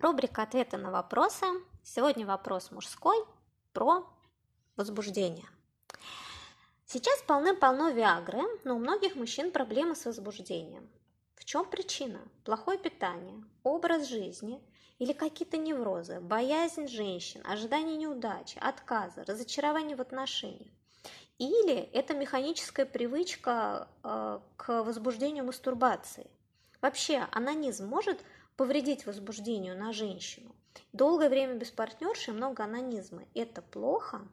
[0.00, 1.44] Рубрика «Ответы на вопросы».
[1.82, 3.16] Сегодня вопрос мужской
[3.72, 4.06] про
[4.76, 5.46] возбуждение.
[6.86, 10.88] Сейчас полны-полно Виагры, но у многих мужчин проблемы с возбуждением.
[11.34, 12.20] В чем причина?
[12.44, 14.62] Плохое питание, образ жизни
[15.00, 20.70] или какие-то неврозы, боязнь женщин, ожидание неудачи, отказа, разочарование в отношениях.
[21.38, 26.30] Или это механическая привычка э, к возбуждению мастурбации.
[26.80, 28.24] Вообще, анонизм может
[28.58, 30.54] повредить возбуждению на женщину.
[30.92, 33.22] Долгое время без партнерши много анонизма.
[33.32, 34.26] Это плохо?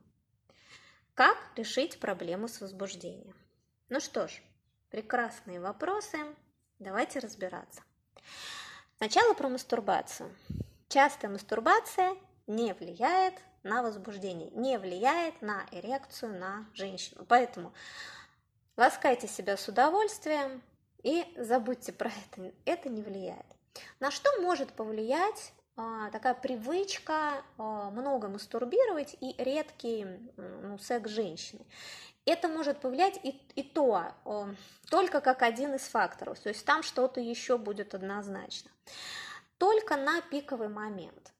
[1.13, 3.35] Как решить проблему с возбуждением?
[3.87, 4.41] Ну что ж,
[4.89, 6.17] прекрасные вопросы.
[6.79, 7.83] Давайте разбираться.
[8.97, 10.35] Сначала про мастурбацию.
[10.89, 12.15] Частая мастурбация
[12.47, 17.25] не влияет на возбуждение, не влияет на эрекцию на женщину.
[17.27, 17.75] Поэтому
[18.75, 20.63] ласкайте себя с удовольствием
[21.03, 22.51] и забудьте про это.
[22.65, 23.54] Это не влияет.
[23.99, 30.05] На что может повлиять а, такая привычка а, много мастурбировать и редкий
[30.37, 31.65] ну, секс женщины?
[32.25, 33.93] Это может повлиять и, и то,
[34.25, 34.49] а,
[34.89, 38.71] только как один из факторов, то есть там что-то еще будет однозначно.
[39.57, 41.33] Только на пиковый момент.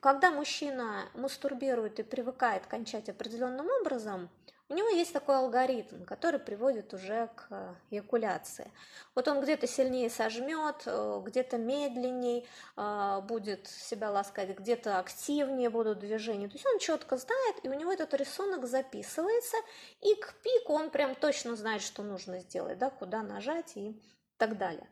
[0.00, 4.30] Когда мужчина мастурбирует и привыкает кончать определенным образом,
[4.68, 8.72] у него есть такой алгоритм, который приводит уже к э, эякуляции.
[9.14, 12.44] Вот он где-то сильнее сожмет, э, где-то медленнее
[12.76, 16.48] э, будет себя ласкать, где-то активнее будут движения.
[16.48, 19.56] То есть он четко знает, и у него этот рисунок записывается,
[20.00, 24.02] и к пику он прям точно знает, что нужно сделать, да, куда нажать и
[24.36, 24.88] так далее.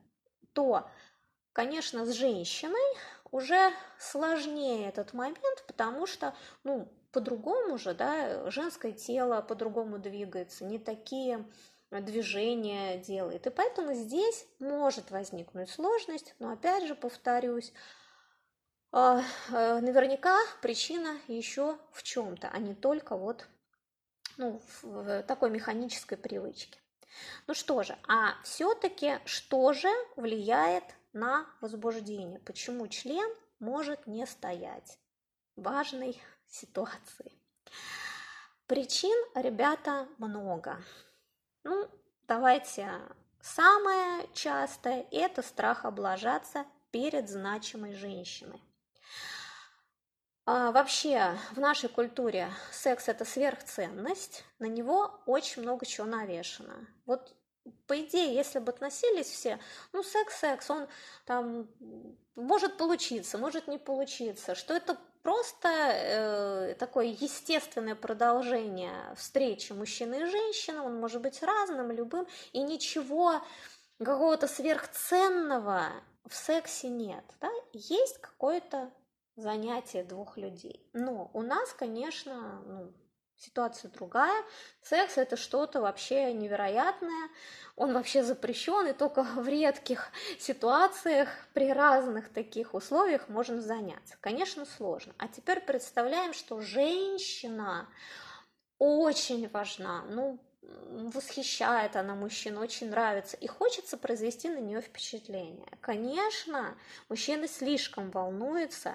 [0.52, 0.88] То,
[1.52, 2.96] конечно, с женщиной
[3.32, 10.78] уже сложнее этот момент, потому что, ну, по-другому же, да, женское тело по-другому двигается, не
[10.78, 11.46] такие
[11.90, 13.46] движения делает.
[13.46, 17.72] И поэтому здесь может возникнуть сложность, но опять же повторюсь,
[18.90, 23.46] а, а, наверняка причина еще в чем-то, а не только вот
[24.36, 26.80] ну, в такой механической привычке.
[27.46, 32.40] Ну что же, а все-таки что же влияет на возбуждение?
[32.40, 34.98] Почему член может не стоять?
[35.54, 36.20] Важный
[36.54, 37.32] ситуации.
[38.66, 40.82] Причин, ребята, много.
[41.64, 41.88] Ну,
[42.26, 42.88] давайте
[43.40, 48.62] самое частое– это страх облажаться перед значимой женщиной.
[50.46, 56.86] А, вообще, в нашей культуре секс– это сверхценность, на него очень много чего навешено.
[57.06, 57.34] Вот
[57.86, 59.58] по идее, если бы относились все,
[59.92, 60.86] ну, секс-секс, он
[61.24, 61.66] там
[62.34, 70.26] может получиться, может не получиться, что это просто э, такое естественное продолжение встречи мужчины и
[70.26, 73.42] женщины, он может быть разным, любым, и ничего
[73.98, 75.88] какого-то сверхценного
[76.28, 77.24] в сексе нет.
[77.40, 77.50] Да?
[77.72, 78.92] Есть какое-то
[79.36, 80.86] занятие двух людей.
[80.92, 82.92] Но у нас, конечно, ну,
[83.38, 84.44] ситуация другая.
[84.82, 87.30] Секс это что-то вообще невероятное.
[87.76, 94.16] Он вообще запрещен, и только в редких ситуациях при разных таких условиях можно заняться.
[94.20, 95.14] Конечно, сложно.
[95.18, 97.88] А теперь представляем, что женщина
[98.78, 100.02] очень важна.
[100.08, 100.38] Ну,
[100.90, 105.68] восхищает она мужчину, очень нравится, и хочется произвести на нее впечатление.
[105.80, 106.76] Конечно,
[107.08, 108.94] мужчина слишком волнуется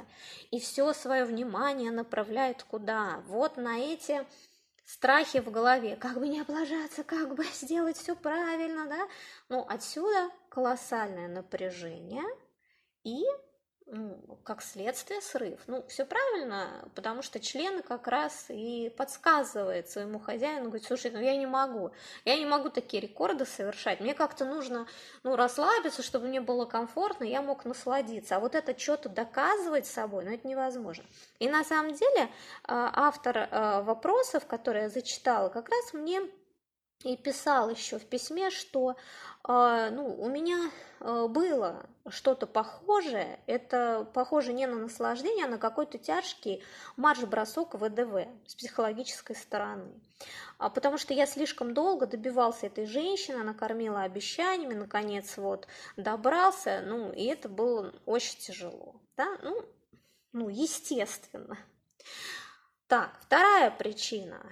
[0.51, 3.21] и все свое внимание направляет куда?
[3.27, 4.25] Вот на эти
[4.85, 9.07] страхи в голове, как бы не облажаться, как бы сделать все правильно, да?
[9.49, 12.23] Ну, отсюда колоссальное напряжение
[13.03, 13.23] и
[13.91, 15.59] ну, как следствие срыв.
[15.67, 21.19] Ну, все правильно, потому что член как раз и подсказывает своему хозяину, говорит, слушай, ну
[21.19, 21.91] я не могу,
[22.25, 24.87] я не могу такие рекорды совершать, мне как-то нужно,
[25.23, 30.25] ну, расслабиться, чтобы мне было комфортно, я мог насладиться, а вот это что-то доказывать собой,
[30.25, 31.03] ну, это невозможно.
[31.39, 32.29] И на самом деле
[32.63, 36.21] а, автор а, вопросов, которые я зачитала, как раз мне
[37.03, 38.97] и писал еще в письме, что
[39.47, 45.57] э, ну, у меня э, было что-то похожее, это похоже не на наслаждение, а на
[45.57, 46.61] какой-то тяжкий
[46.97, 49.93] марш-бросок ВДВ с психологической стороны.
[50.57, 56.83] А, потому что я слишком долго добивался этой женщины, она кормила обещаниями, наконец вот добрался,
[56.85, 59.63] ну, и это было очень тяжело, да, ну,
[60.33, 61.57] ну естественно.
[62.87, 64.45] Так, вторая причина,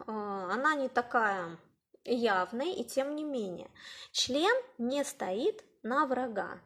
[0.00, 1.56] э, она не такая
[2.04, 3.70] явной, и тем не менее,
[4.12, 6.60] член не стоит на врага.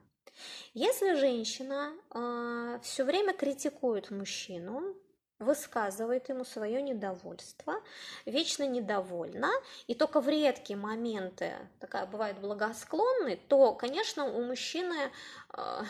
[0.75, 4.95] Если женщина э, все время критикует мужчину,
[5.39, 7.81] высказывает ему свое недовольство,
[8.27, 9.51] вечно недовольна,
[9.87, 15.13] и только в редкие моменты такая бывает благосклонной, то, конечно, у мужчины
[15.57, 15.83] э,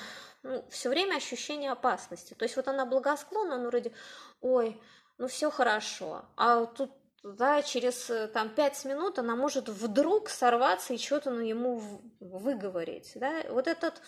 [0.43, 2.35] ну, все время ощущение опасности.
[2.35, 3.93] То есть вот она благосклонна, ну, вроде,
[4.41, 4.81] ой,
[5.17, 6.91] ну, все хорошо, а тут
[7.23, 11.82] да, через э, там пять минут она может вдруг сорваться и что-то ну, ему
[12.20, 14.00] выговорить, да, вот этот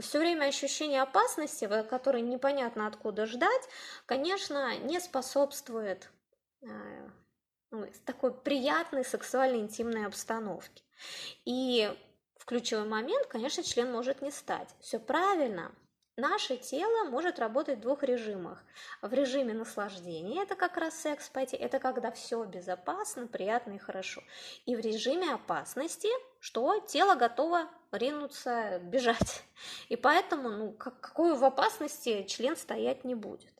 [0.00, 3.68] все время ощущение опасности, которое непонятно откуда ждать,
[4.06, 6.08] конечно, не способствует
[6.62, 7.08] э,
[7.70, 10.82] ну, такой приятной сексуальной интимной обстановке.
[11.44, 11.92] И
[12.36, 14.68] в ключевой момент, конечно, член может не стать.
[14.80, 15.72] Все правильно,
[16.18, 18.64] Наше тело может работать в двух режимах.
[19.02, 24.24] В режиме наслаждения, это как раз секс пойти, это когда все безопасно, приятно и хорошо.
[24.66, 26.08] И в режиме опасности,
[26.40, 29.44] что тело готово ринуться, бежать.
[29.88, 33.54] И поэтому, ну, как, какой в опасности член стоять не будет.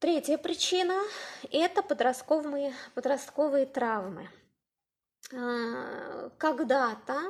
[0.00, 1.00] Третья причина–
[1.52, 4.28] это подростковые, подростковые травмы.
[5.32, 7.20] А, когда-то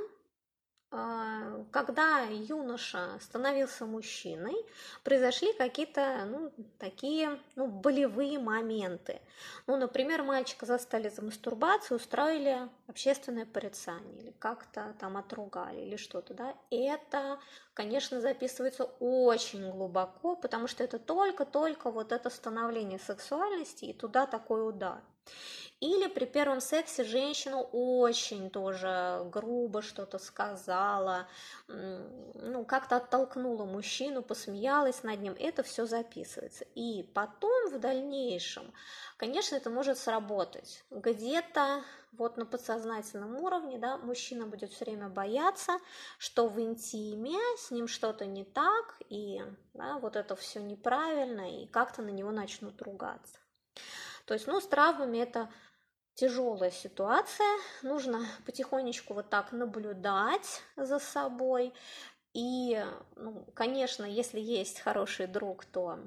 [0.91, 4.55] когда юноша становился мужчиной,
[5.03, 9.21] произошли какие-то ну, такие ну, болевые моменты.
[9.67, 16.35] Ну, например, мальчика застали за мастурбацию, устроили общественное порицание или как-то там отругали или что-то.
[16.35, 16.55] Да?
[16.71, 17.41] Это,
[17.75, 24.67] конечно, записывается очень глубоко, потому что это только-только вот это становление сексуальности и туда такой
[24.67, 25.01] удар.
[25.81, 31.29] Или при первом сексе женщина очень тоже грубо что-то сказала,
[31.69, 35.37] ну, как-то оттолкнула мужчину, посмеялась над ним.
[35.39, 36.65] Это все записывается.
[36.75, 38.73] И потом в дальнейшем,
[39.19, 40.83] конечно, это может сработать.
[40.91, 45.79] Где-то вот на подсознательном уровне, да, мужчина будет все время бояться,
[46.19, 49.43] что в интиме с ним что-то не так, и
[49.75, 53.39] да, вот это все неправильно, и как-то на него начнут ругаться.
[54.27, 55.49] То есть, ну, с травмами это
[56.15, 61.73] тяжелая ситуация, нужно потихонечку вот так наблюдать за собой.
[62.35, 62.85] И,
[63.15, 65.99] ну, конечно, если есть хороший друг, то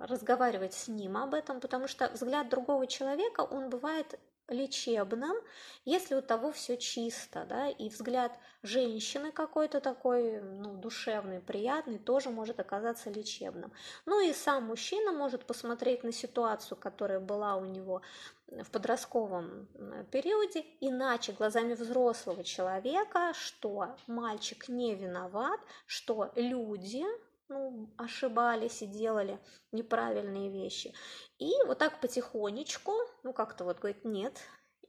[0.00, 4.18] разговаривать с ним об этом, потому что взгляд другого человека, он бывает
[4.48, 5.36] лечебным,
[5.84, 8.32] если у того все чисто, да, и взгляд
[8.62, 13.72] женщины какой-то такой, ну, душевный, приятный, тоже может оказаться лечебным.
[14.04, 18.02] Ну и сам мужчина может посмотреть на ситуацию, которая была у него
[18.46, 19.66] в подростковом
[20.12, 27.04] периоде, иначе глазами взрослого человека, что мальчик не виноват, что люди,
[27.48, 29.38] ну, ошибались и делали
[29.72, 30.94] неправильные вещи.
[31.38, 34.38] И вот так потихонечку, ну как-то вот говорит, нет,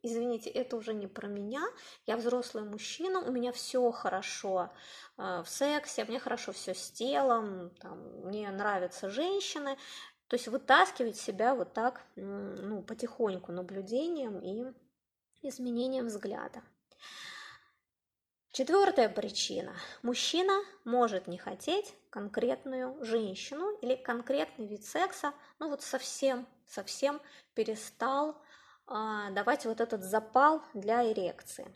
[0.01, 1.63] извините, это уже не про меня,
[2.05, 4.71] я взрослый мужчина, у меня все хорошо
[5.17, 9.77] э, в сексе, мне хорошо все с телом, там, мне нравятся женщины.
[10.27, 14.73] То есть вытаскивать себя вот так, ну, потихоньку наблюдением и
[15.41, 16.63] изменением взгляда.
[18.57, 19.75] Четвертая причина.
[20.01, 27.21] Мужчина может не хотеть конкретную женщину или конкретный вид секса, ну вот совсем, совсем
[27.53, 28.35] перестал
[28.87, 31.71] а, давать вот этот запал для эрекции.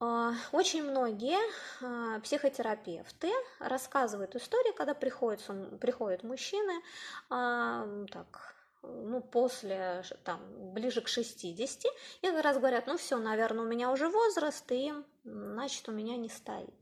[0.00, 1.36] А, очень многие
[1.82, 5.42] а, психотерапевты рассказывают истории, когда приходят,
[5.78, 6.82] приходят мужчины,
[7.28, 10.40] а, так, ну, после, там,
[10.72, 11.84] ближе к 60,
[12.22, 14.94] и как раз говорят, ну, все, наверное, у меня уже возраст, и,
[15.26, 16.74] значит, у меня не стоит.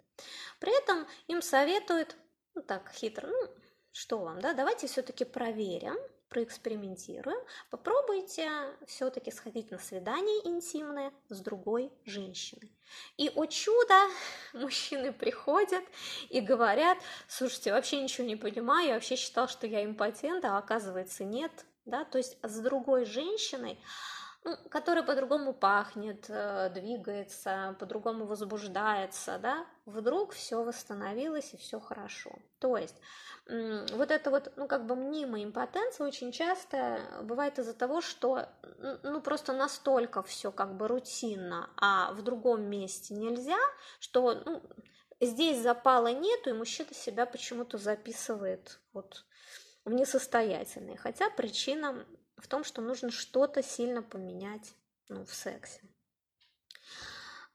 [0.60, 2.16] При этом им советуют,
[2.54, 3.48] ну, так, хитро, ну,
[3.92, 5.96] что вам, да, давайте все-таки проверим,
[6.28, 7.38] проэкспериментируем,
[7.70, 8.50] попробуйте
[8.86, 12.72] все-таки сходить на свидание интимное с другой женщиной.
[13.16, 13.94] И, о чудо,
[14.52, 15.84] мужчины приходят
[16.28, 21.24] и говорят, слушайте, вообще ничего не понимаю, я вообще считал, что я импотент, а оказывается
[21.24, 21.52] нет,
[21.84, 23.78] да, то есть с другой женщиной,
[24.44, 32.30] ну, которая по-другому пахнет, э, двигается, по-другому возбуждается, да, вдруг все восстановилось и все хорошо.
[32.58, 33.00] То есть
[33.46, 38.48] вот это вот, ну, как бы мнимая импотенция очень часто бывает из-за того, что,
[39.02, 43.58] ну, просто настолько все как бы рутинно, а в другом месте нельзя,
[44.00, 44.62] что, ну,
[45.20, 48.80] здесь запала нету, и мужчина себя почему-то записывает.
[48.94, 49.24] Вот
[49.84, 52.04] в несостоятельные, хотя причина
[52.36, 54.74] в том, что нужно что-то сильно поменять
[55.08, 55.80] ну, в сексе.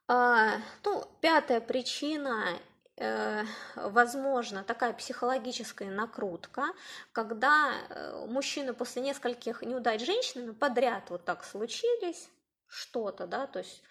[0.07, 2.59] А, ну, пятая причина
[2.99, 3.45] Э,
[3.75, 6.65] возможно такая психологическая накрутка,
[7.13, 12.29] когда э, мужчины после нескольких неудач женщинами подряд вот так случились,
[12.67, 13.81] что-то, да, то есть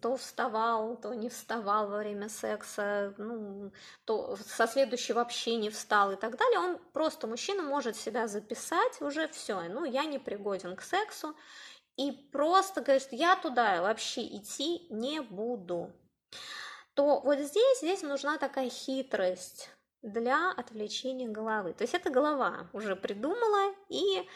[0.00, 3.72] то вставал, то не вставал во время секса, ну,
[4.06, 9.00] то со следующей вообще не встал и так далее, он просто, мужчина может себя записать
[9.02, 11.36] уже все, ну, я не пригоден к сексу,
[11.96, 15.92] и просто говорит, я туда вообще идти не буду.
[16.94, 21.74] то вот здесь, здесь нужна такая хитрость для отвлечения головы.
[21.74, 24.26] То есть это голова уже придумала и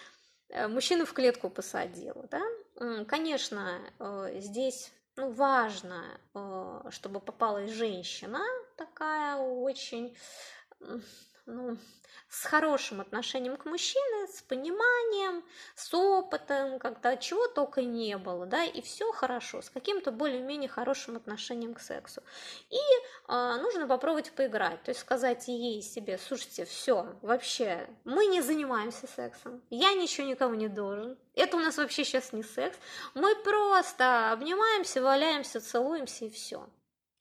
[0.50, 2.26] э, мужчину в клетку посадила.
[2.30, 3.04] Да?
[3.06, 6.02] Конечно, э, здесь ну, важно,
[6.34, 8.40] э, чтобы попалась женщина
[8.76, 10.16] такая очень
[11.46, 11.76] ну,
[12.28, 18.64] с хорошим отношением к мужчине, с пониманием, с опытом, когда чего только не было, да,
[18.64, 22.22] и все хорошо, с каким-то более-менее хорошим отношением к сексу.
[22.70, 22.78] И
[23.28, 29.06] э, нужно попробовать поиграть, то есть сказать ей себе, слушайте, все, вообще, мы не занимаемся
[29.06, 32.76] сексом, я ничего никому не должен, это у нас вообще сейчас не секс,
[33.14, 36.66] мы просто обнимаемся, валяемся, целуемся и все.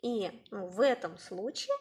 [0.03, 1.73] И ну, в этом случае,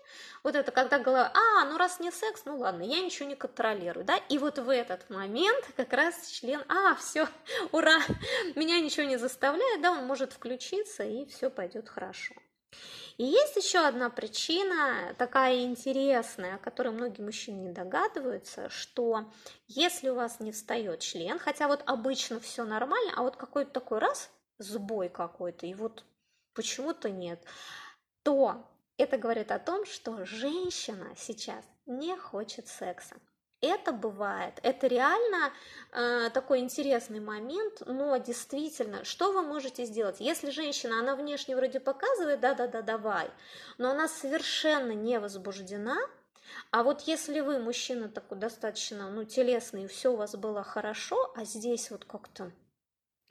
[0.44, 4.06] вот это когда голова, а, ну раз не секс, ну ладно, я ничего не контролирую,
[4.06, 7.26] да, и вот в этот момент как раз член, а, все,
[7.72, 7.98] ура,
[8.54, 12.34] меня ничего не заставляет, да, он может включиться, и все пойдет хорошо.
[13.18, 19.32] И есть еще одна причина, такая интересная, о которой многие мужчины не догадываются, что
[19.66, 23.98] если у вас не встает член, хотя вот обычно все нормально, а вот какой-то такой
[23.98, 26.04] раз, сбой какой-то, и вот
[26.54, 27.42] почему-то нет,
[28.22, 28.64] то
[28.98, 33.16] это говорит о том, что женщина сейчас не хочет секса.
[33.60, 35.52] Это бывает, это реально
[35.92, 40.16] э, такой интересный момент, но действительно, что вы можете сделать?
[40.18, 43.30] Если женщина, она внешне вроде показывает, да-да-да, давай,
[43.78, 45.96] но она совершенно не возбуждена,
[46.72, 51.44] а вот если вы, мужчина, такой достаточно, ну, телесный, все у вас было хорошо, а
[51.44, 52.50] здесь вот как-то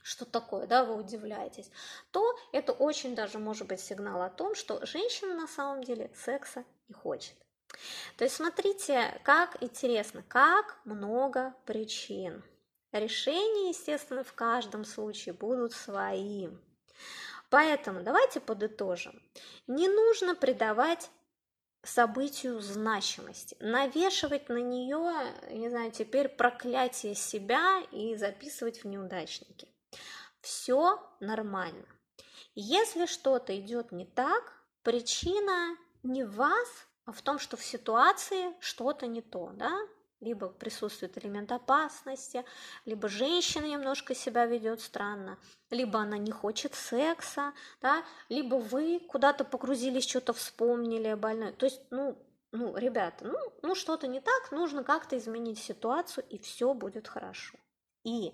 [0.04, 1.70] что такое, да, вы удивляетесь,
[2.12, 6.64] то это очень даже может быть сигнал о том, что женщина на самом деле секса
[6.88, 7.36] не хочет.
[8.18, 12.44] То есть смотрите, как интересно, как много причин.
[12.92, 16.62] Решения, естественно, в каждом случае будут своим.
[17.50, 19.22] Поэтому давайте подытожим.
[19.68, 21.10] Не нужно придавать
[21.84, 25.14] событию значимости, навешивать на нее,
[25.52, 29.68] не знаю, теперь проклятие себя и записывать в неудачники.
[30.42, 31.86] Все нормально.
[32.56, 38.54] Если что-то идет не так, причина не в вас, а в том, что в ситуации
[38.60, 39.72] что-то не то, да?
[40.20, 42.46] Либо присутствует элемент опасности,
[42.86, 45.40] либо женщина немножко себя ведет странно,
[45.72, 48.04] либо она не хочет секса, да?
[48.30, 51.54] либо вы куда-то погрузились, что-то вспомнили больной.
[51.54, 52.16] То есть, ну,
[52.52, 57.58] ну, ребята, ну, ну что-то не так, нужно как-то изменить ситуацию, и все будет хорошо.
[58.04, 58.34] И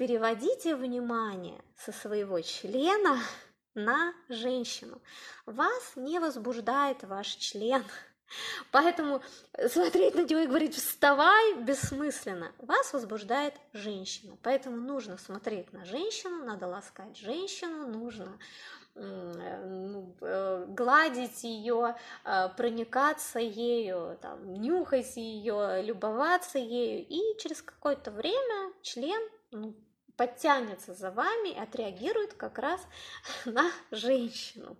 [0.00, 3.18] переводите внимание со своего члена
[3.74, 4.98] на женщину.
[5.44, 7.84] Вас не возбуждает ваш член.
[8.72, 9.20] Поэтому
[9.68, 12.50] смотреть на него и говорить «вставай» бессмысленно.
[12.56, 14.38] Вас возбуждает женщина.
[14.42, 18.38] Поэтому нужно смотреть на женщину, надо ласкать женщину, нужно
[18.94, 27.06] ну, э, гладить ее, э, проникаться ею, там, нюхать ее, любоваться ею.
[27.06, 29.20] И через какое-то время член
[29.52, 29.74] ну,
[30.20, 32.78] подтянется за вами и отреагирует как раз
[33.46, 34.76] на женщину.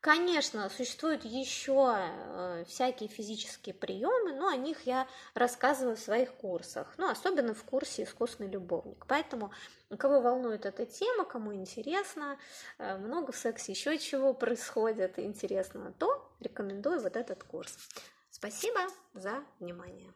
[0.00, 6.94] Конечно, существуют еще э, всякие физические приемы, но о них я рассказываю в своих курсах,
[6.96, 9.04] ну, особенно в курсе «Искусный любовник».
[9.06, 9.52] Поэтому,
[9.98, 12.38] кого волнует эта тема, кому интересно,
[12.78, 17.76] э, много в сексе еще чего происходит интересного, то рекомендую вот этот курс.
[18.30, 18.80] Спасибо
[19.12, 20.10] за внимание.